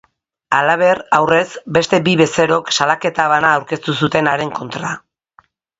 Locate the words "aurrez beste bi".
1.17-2.15